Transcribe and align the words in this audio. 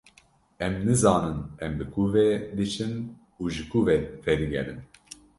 Em 0.67 0.73
nizanin 0.85 1.37
em 1.65 1.73
bi 1.79 1.85
ku 1.93 2.03
ve 2.13 2.27
diçin 2.57 2.93
û 3.41 3.43
ji 3.53 3.63
ku 3.71 3.79
ve 3.87 3.97
vedigerin. 4.25 4.79